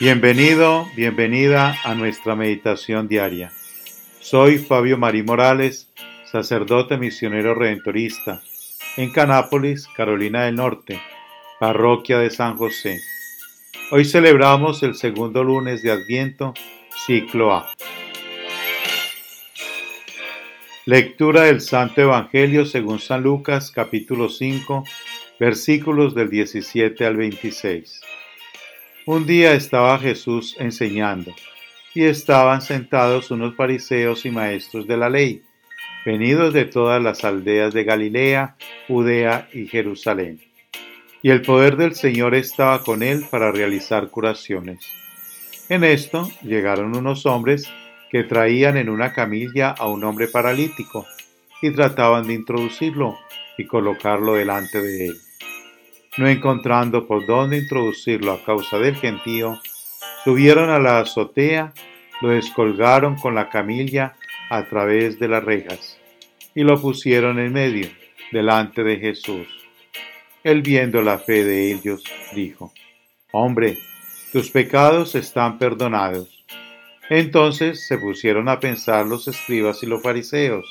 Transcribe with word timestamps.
Bienvenido, 0.00 0.86
bienvenida 0.94 1.76
a 1.82 1.92
nuestra 1.96 2.36
meditación 2.36 3.08
diaria. 3.08 3.50
Soy 4.20 4.58
Fabio 4.58 4.96
Marí 4.96 5.24
Morales, 5.24 5.90
sacerdote 6.30 6.96
misionero 6.96 7.52
redentorista, 7.56 8.40
en 8.96 9.10
Canápolis, 9.10 9.88
Carolina 9.96 10.44
del 10.44 10.54
Norte, 10.54 11.00
parroquia 11.58 12.20
de 12.20 12.30
San 12.30 12.56
José. 12.56 13.00
Hoy 13.90 14.04
celebramos 14.04 14.84
el 14.84 14.94
segundo 14.94 15.42
lunes 15.42 15.82
de 15.82 15.90
Adviento, 15.90 16.54
ciclo 17.04 17.52
A. 17.52 17.68
Lectura 20.86 21.42
del 21.42 21.60
Santo 21.60 22.02
Evangelio 22.02 22.66
según 22.66 23.00
San 23.00 23.24
Lucas, 23.24 23.72
capítulo 23.72 24.28
5, 24.28 24.84
versículos 25.40 26.14
del 26.14 26.30
17 26.30 27.04
al 27.04 27.16
26. 27.16 28.00
Un 29.10 29.24
día 29.24 29.54
estaba 29.54 29.98
Jesús 29.98 30.54
enseñando, 30.58 31.34
y 31.94 32.04
estaban 32.04 32.60
sentados 32.60 33.30
unos 33.30 33.56
fariseos 33.56 34.26
y 34.26 34.30
maestros 34.30 34.86
de 34.86 34.98
la 34.98 35.08
ley, 35.08 35.42
venidos 36.04 36.52
de 36.52 36.66
todas 36.66 37.02
las 37.02 37.24
aldeas 37.24 37.72
de 37.72 37.84
Galilea, 37.84 38.56
Judea 38.86 39.48
y 39.54 39.66
Jerusalén. 39.66 40.42
Y 41.22 41.30
el 41.30 41.40
poder 41.40 41.78
del 41.78 41.94
Señor 41.94 42.34
estaba 42.34 42.82
con 42.82 43.02
él 43.02 43.24
para 43.30 43.50
realizar 43.50 44.10
curaciones. 44.10 44.80
En 45.70 45.84
esto 45.84 46.30
llegaron 46.42 46.94
unos 46.94 47.24
hombres 47.24 47.66
que 48.10 48.24
traían 48.24 48.76
en 48.76 48.90
una 48.90 49.14
camilla 49.14 49.70
a 49.70 49.88
un 49.88 50.04
hombre 50.04 50.28
paralítico 50.28 51.06
y 51.62 51.70
trataban 51.70 52.26
de 52.26 52.34
introducirlo 52.34 53.16
y 53.56 53.64
colocarlo 53.64 54.34
delante 54.34 54.82
de 54.82 55.06
él 55.06 55.20
no 56.18 56.28
encontrando 56.28 57.06
por 57.06 57.26
dónde 57.26 57.58
introducirlo 57.58 58.32
a 58.32 58.44
causa 58.44 58.78
del 58.78 58.96
gentío, 58.96 59.60
subieron 60.24 60.68
a 60.68 60.78
la 60.78 60.98
azotea, 60.98 61.72
lo 62.20 62.30
descolgaron 62.30 63.16
con 63.16 63.34
la 63.34 63.48
camilla 63.48 64.16
a 64.50 64.64
través 64.64 65.18
de 65.18 65.28
las 65.28 65.44
rejas 65.44 65.98
y 66.54 66.64
lo 66.64 66.80
pusieron 66.80 67.38
en 67.38 67.52
medio, 67.52 67.88
delante 68.32 68.82
de 68.82 68.96
Jesús. 68.96 69.46
Él 70.42 70.62
viendo 70.62 71.02
la 71.02 71.18
fe 71.18 71.44
de 71.44 71.72
ellos, 71.72 72.02
dijo, 72.34 72.72
Hombre, 73.32 73.78
tus 74.32 74.50
pecados 74.50 75.14
están 75.14 75.58
perdonados. 75.58 76.44
Entonces 77.08 77.86
se 77.86 77.96
pusieron 77.96 78.48
a 78.48 78.60
pensar 78.60 79.06
los 79.06 79.28
escribas 79.28 79.82
y 79.82 79.86
los 79.86 80.02
fariseos, 80.02 80.66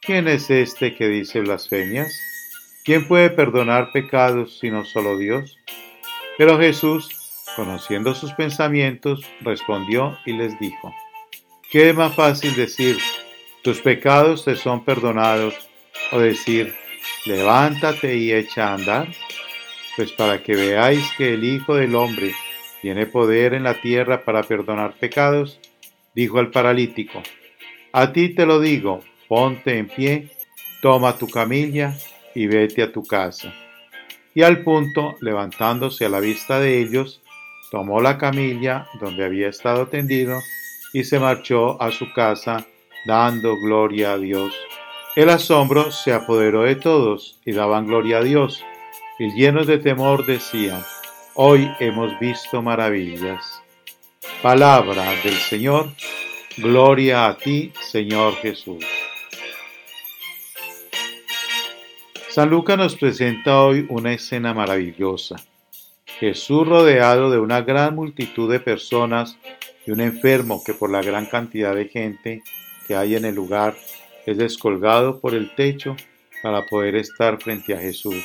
¿quién 0.00 0.28
es 0.28 0.50
este 0.50 0.94
que 0.94 1.08
dice 1.08 1.40
blasfemias? 1.40 2.37
¿Quién 2.88 3.06
puede 3.06 3.28
perdonar 3.28 3.92
pecados 3.92 4.58
sino 4.60 4.82
solo 4.86 5.18
Dios? 5.18 5.58
Pero 6.38 6.58
Jesús, 6.58 7.44
conociendo 7.54 8.14
sus 8.14 8.32
pensamientos, 8.32 9.20
respondió 9.42 10.16
y 10.24 10.32
les 10.32 10.58
dijo, 10.58 10.94
¿qué 11.70 11.90
es 11.90 11.94
más 11.94 12.14
fácil 12.14 12.56
decir, 12.56 12.96
tus 13.62 13.82
pecados 13.82 14.46
te 14.46 14.56
son 14.56 14.86
perdonados, 14.86 15.68
o 16.12 16.18
decir, 16.18 16.74
levántate 17.26 18.16
y 18.16 18.32
echa 18.32 18.70
a 18.70 18.74
andar? 18.76 19.08
Pues 19.94 20.10
para 20.12 20.42
que 20.42 20.56
veáis 20.56 21.04
que 21.18 21.34
el 21.34 21.44
Hijo 21.44 21.74
del 21.74 21.94
Hombre 21.94 22.32
tiene 22.80 23.04
poder 23.04 23.52
en 23.52 23.64
la 23.64 23.74
tierra 23.82 24.24
para 24.24 24.44
perdonar 24.44 24.94
pecados, 24.94 25.60
dijo 26.14 26.38
al 26.38 26.50
paralítico, 26.50 27.22
a 27.92 28.14
ti 28.14 28.30
te 28.30 28.46
lo 28.46 28.60
digo, 28.60 29.04
ponte 29.28 29.76
en 29.76 29.88
pie, 29.88 30.30
toma 30.80 31.18
tu 31.18 31.28
camilla 31.28 31.94
y 32.34 32.46
vete 32.46 32.82
a 32.82 32.92
tu 32.92 33.02
casa. 33.02 33.52
Y 34.34 34.42
al 34.42 34.62
punto, 34.62 35.16
levantándose 35.20 36.04
a 36.04 36.08
la 36.08 36.20
vista 36.20 36.60
de 36.60 36.80
ellos, 36.80 37.20
tomó 37.70 38.00
la 38.00 38.18
camilla 38.18 38.86
donde 39.00 39.24
había 39.24 39.48
estado 39.48 39.88
tendido 39.88 40.40
y 40.92 41.04
se 41.04 41.18
marchó 41.18 41.80
a 41.82 41.90
su 41.90 42.12
casa, 42.12 42.66
dando 43.06 43.56
gloria 43.58 44.12
a 44.12 44.18
Dios. 44.18 44.54
El 45.16 45.30
asombro 45.30 45.90
se 45.90 46.12
apoderó 46.12 46.62
de 46.62 46.76
todos 46.76 47.38
y 47.44 47.52
daban 47.52 47.86
gloria 47.86 48.18
a 48.18 48.22
Dios, 48.22 48.64
y 49.18 49.32
llenos 49.32 49.66
de 49.66 49.78
temor 49.78 50.24
decían, 50.24 50.82
Hoy 51.34 51.70
hemos 51.80 52.18
visto 52.18 52.62
maravillas. 52.62 53.62
Palabra 54.42 55.12
del 55.22 55.34
Señor, 55.34 55.90
gloria 56.56 57.28
a 57.28 57.36
ti, 57.36 57.72
Señor 57.80 58.34
Jesús. 58.36 58.84
San 62.38 62.50
Lucas 62.50 62.78
nos 62.78 62.94
presenta 62.94 63.62
hoy 63.62 63.84
una 63.88 64.12
escena 64.12 64.54
maravillosa. 64.54 65.34
Jesús 66.20 66.68
rodeado 66.68 67.32
de 67.32 67.40
una 67.40 67.62
gran 67.62 67.96
multitud 67.96 68.48
de 68.48 68.60
personas 68.60 69.36
y 69.84 69.90
un 69.90 70.00
enfermo 70.00 70.62
que 70.64 70.72
por 70.72 70.88
la 70.88 71.02
gran 71.02 71.26
cantidad 71.26 71.74
de 71.74 71.88
gente 71.88 72.44
que 72.86 72.94
hay 72.94 73.16
en 73.16 73.24
el 73.24 73.34
lugar 73.34 73.74
es 74.24 74.38
descolgado 74.38 75.18
por 75.18 75.34
el 75.34 75.52
techo 75.56 75.96
para 76.40 76.64
poder 76.66 76.94
estar 76.94 77.42
frente 77.42 77.74
a 77.74 77.80
Jesús. 77.80 78.24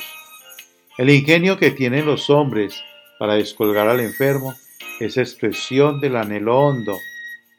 El 0.96 1.10
ingenio 1.10 1.58
que 1.58 1.72
tienen 1.72 2.06
los 2.06 2.30
hombres 2.30 2.80
para 3.18 3.34
descolgar 3.34 3.88
al 3.88 3.98
enfermo 3.98 4.54
es 5.00 5.16
expresión 5.16 6.00
del 6.00 6.14
anhelo 6.14 6.56
hondo, 6.56 6.96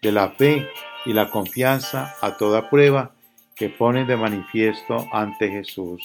de 0.02 0.14
la 0.14 0.30
fe 0.30 0.70
y 1.06 1.12
la 1.12 1.30
confianza 1.30 2.16
a 2.22 2.38
toda 2.38 2.70
prueba 2.70 3.14
que 3.58 3.68
ponen 3.68 4.08
de 4.08 4.16
manifiesto 4.16 5.06
ante 5.12 5.50
Jesús. 5.50 6.02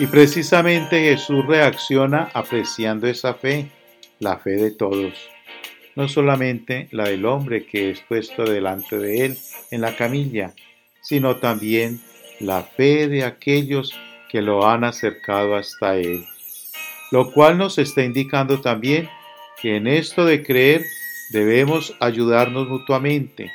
Y 0.00 0.06
precisamente 0.06 1.00
Jesús 1.00 1.44
reacciona 1.44 2.30
apreciando 2.32 3.08
esa 3.08 3.34
fe, 3.34 3.68
la 4.20 4.38
fe 4.38 4.50
de 4.50 4.70
todos, 4.70 5.12
no 5.96 6.08
solamente 6.08 6.86
la 6.92 7.08
del 7.08 7.26
hombre 7.26 7.66
que 7.66 7.90
es 7.90 8.00
puesto 8.02 8.44
delante 8.44 8.96
de 8.96 9.24
él 9.24 9.38
en 9.72 9.80
la 9.80 9.96
camilla, 9.96 10.54
sino 11.02 11.36
también 11.36 12.00
la 12.38 12.62
fe 12.62 13.08
de 13.08 13.24
aquellos 13.24 13.92
que 14.30 14.40
lo 14.40 14.68
han 14.68 14.84
acercado 14.84 15.56
hasta 15.56 15.96
él. 15.96 16.24
Lo 17.10 17.32
cual 17.32 17.58
nos 17.58 17.78
está 17.78 18.04
indicando 18.04 18.60
también 18.60 19.08
que 19.60 19.74
en 19.74 19.88
esto 19.88 20.24
de 20.24 20.44
creer 20.44 20.84
debemos 21.30 21.96
ayudarnos 21.98 22.68
mutuamente. 22.68 23.50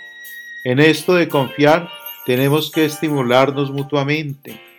En 0.65 0.81
esto 0.81 1.13
de 1.13 1.29
confiar 1.29 1.89
tenemos 2.25 2.69
que 2.69 2.83
estimularnos 2.83 3.71
mutuamente 3.71 4.72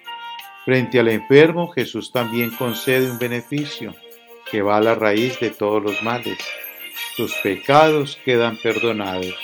Frente 0.64 0.98
al 0.98 1.08
enfermo, 1.08 1.69
Jesús 1.69 2.10
también 2.10 2.50
concede 2.50 3.10
un 3.10 3.19
beneficio 3.19 3.94
que 4.50 4.62
va 4.62 4.78
a 4.78 4.80
la 4.80 4.94
raíz 4.94 5.38
de 5.41 5.50
todos 5.50 5.82
los 5.82 6.02
males. 6.02 6.38
Sus 7.16 7.34
pecados 7.42 8.19
quedan 8.25 8.56
perdonados. 8.56 9.34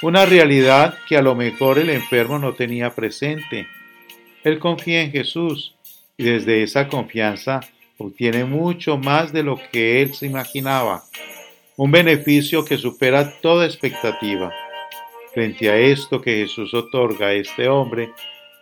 Una 0.00 0.26
realidad 0.26 0.96
que 1.08 1.16
a 1.16 1.22
lo 1.22 1.34
mejor 1.34 1.78
el 1.78 1.90
enfermo 1.90 2.38
no 2.38 2.54
tenía 2.54 2.94
presente. 2.94 3.66
Él 4.44 4.60
confía 4.60 5.02
en 5.02 5.10
Jesús 5.10 5.74
y 6.16 6.24
desde 6.24 6.62
esa 6.62 6.86
confianza 6.86 7.60
obtiene 7.96 8.44
mucho 8.44 8.96
más 8.96 9.32
de 9.32 9.42
lo 9.42 9.58
que 9.72 10.02
él 10.02 10.14
se 10.14 10.26
imaginaba. 10.26 11.02
Un 11.76 11.90
beneficio 11.90 12.64
que 12.64 12.78
supera 12.78 13.40
toda 13.40 13.66
expectativa. 13.66 14.52
Frente 15.34 15.68
a 15.68 15.76
esto 15.76 16.20
que 16.20 16.36
Jesús 16.36 16.72
otorga 16.74 17.28
a 17.28 17.32
este 17.32 17.68
hombre, 17.68 18.12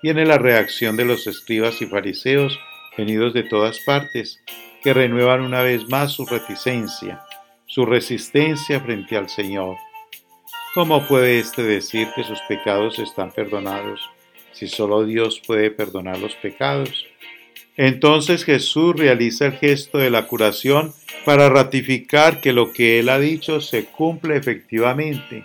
viene 0.02 0.24
la 0.24 0.38
reacción 0.38 0.96
de 0.96 1.04
los 1.04 1.26
escribas 1.26 1.80
y 1.82 1.86
fariseos 1.86 2.58
venidos 2.96 3.34
de 3.34 3.42
todas 3.42 3.78
partes, 3.80 4.40
que 4.82 4.94
renuevan 4.94 5.42
una 5.42 5.62
vez 5.62 5.88
más 5.88 6.12
su 6.12 6.24
reticencia, 6.26 7.22
su 7.66 7.84
resistencia 7.84 8.80
frente 8.80 9.16
al 9.16 9.28
Señor. 9.28 9.76
¿Cómo 10.74 11.06
puede 11.06 11.38
éste 11.38 11.62
decir 11.62 12.08
que 12.14 12.24
sus 12.24 12.40
pecados 12.48 12.98
están 12.98 13.32
perdonados 13.32 14.00
si 14.52 14.68
solo 14.68 15.04
Dios 15.04 15.42
puede 15.46 15.70
perdonar 15.70 16.18
los 16.18 16.34
pecados? 16.36 17.06
Entonces 17.76 18.44
Jesús 18.44 18.96
realiza 18.96 19.46
el 19.46 19.52
gesto 19.52 19.98
de 19.98 20.10
la 20.10 20.26
curación 20.26 20.94
para 21.24 21.50
ratificar 21.50 22.40
que 22.40 22.52
lo 22.52 22.72
que 22.72 22.98
él 22.98 23.10
ha 23.10 23.18
dicho 23.18 23.60
se 23.60 23.84
cumple 23.84 24.36
efectivamente 24.36 25.44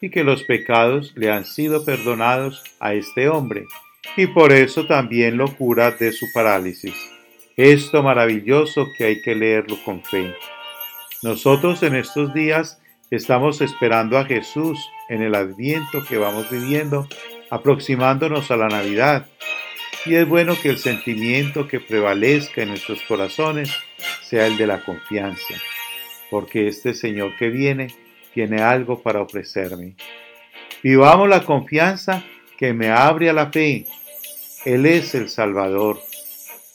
y 0.00 0.10
que 0.10 0.22
los 0.22 0.44
pecados 0.44 1.12
le 1.16 1.30
han 1.30 1.44
sido 1.44 1.84
perdonados 1.84 2.62
a 2.78 2.94
este 2.94 3.28
hombre 3.28 3.64
y 4.16 4.26
por 4.28 4.52
eso 4.52 4.86
también 4.86 5.36
lo 5.36 5.54
cura 5.56 5.90
de 5.90 6.12
su 6.12 6.32
parálisis. 6.32 6.94
Esto 7.56 8.02
maravilloso 8.02 8.88
que 8.96 9.04
hay 9.04 9.22
que 9.22 9.34
leerlo 9.34 9.76
con 9.84 10.02
fe. 10.02 10.34
Nosotros 11.22 11.82
en 11.82 11.96
estos 11.96 12.34
días 12.34 12.80
estamos 13.10 13.60
esperando 13.60 14.18
a 14.18 14.24
Jesús 14.24 14.78
en 15.08 15.22
el 15.22 15.34
adviento 15.34 16.04
que 16.04 16.18
vamos 16.18 16.50
viviendo, 16.50 17.08
aproximándonos 17.50 18.50
a 18.50 18.56
la 18.56 18.68
Navidad. 18.68 19.26
Y 20.06 20.16
es 20.16 20.28
bueno 20.28 20.54
que 20.60 20.70
el 20.70 20.78
sentimiento 20.78 21.66
que 21.66 21.80
prevalezca 21.80 22.62
en 22.62 22.70
nuestros 22.70 23.00
corazones 23.02 23.70
sea 24.22 24.46
el 24.46 24.56
de 24.56 24.66
la 24.66 24.84
confianza, 24.84 25.54
porque 26.30 26.68
este 26.68 26.92
Señor 26.92 27.36
que 27.36 27.48
viene 27.48 27.88
tiene 28.34 28.60
algo 28.60 29.02
para 29.02 29.22
ofrecerme. 29.22 29.94
Vivamos 30.82 31.28
la 31.28 31.44
confianza 31.44 32.24
que 32.58 32.72
me 32.74 32.90
abre 32.90 33.30
a 33.30 33.32
la 33.32 33.50
fe. 33.50 33.86
Él 34.64 34.86
es 34.86 35.14
el 35.14 35.28
Salvador. 35.28 36.00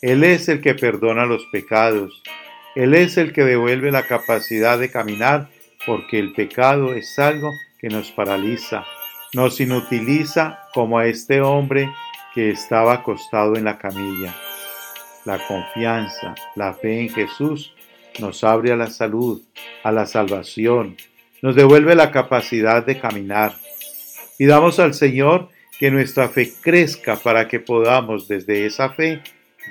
Él 0.01 0.23
es 0.23 0.47
el 0.47 0.61
que 0.61 0.75
perdona 0.75 1.25
los 1.25 1.45
pecados. 1.51 2.21
Él 2.75 2.93
es 2.93 3.17
el 3.17 3.33
que 3.33 3.43
devuelve 3.43 3.91
la 3.91 4.03
capacidad 4.03 4.77
de 4.77 4.91
caminar 4.91 5.49
porque 5.85 6.19
el 6.19 6.33
pecado 6.33 6.93
es 6.93 7.17
algo 7.17 7.51
que 7.79 7.87
nos 7.87 8.11
paraliza, 8.11 8.85
nos 9.33 9.59
inutiliza 9.59 10.59
como 10.73 10.99
a 10.99 11.07
este 11.07 11.41
hombre 11.41 11.89
que 12.35 12.51
estaba 12.51 12.93
acostado 12.93 13.55
en 13.55 13.63
la 13.63 13.79
camilla. 13.79 14.35
La 15.25 15.39
confianza, 15.47 16.35
la 16.55 16.73
fe 16.73 17.01
en 17.01 17.09
Jesús 17.09 17.73
nos 18.19 18.43
abre 18.43 18.71
a 18.71 18.75
la 18.75 18.87
salud, 18.87 19.41
a 19.83 19.91
la 19.91 20.05
salvación, 20.05 20.95
nos 21.41 21.55
devuelve 21.55 21.95
la 21.95 22.11
capacidad 22.11 22.85
de 22.85 22.99
caminar. 22.99 23.55
Y 24.37 24.45
damos 24.45 24.79
al 24.79 24.93
Señor 24.93 25.49
que 25.79 25.89
nuestra 25.89 26.27
fe 26.27 26.51
crezca 26.61 27.15
para 27.15 27.47
que 27.47 27.61
podamos 27.61 28.27
desde 28.27 28.65
esa 28.65 28.89
fe, 28.89 29.21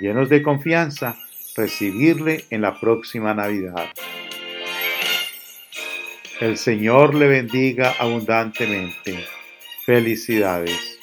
llenos 0.00 0.30
de 0.30 0.42
confianza, 0.42 1.16
recibirle 1.54 2.44
en 2.50 2.62
la 2.62 2.80
próxima 2.80 3.34
Navidad. 3.34 3.88
El 6.40 6.56
Señor 6.56 7.14
le 7.14 7.26
bendiga 7.26 7.94
abundantemente. 7.98 9.26
Felicidades. 9.84 10.97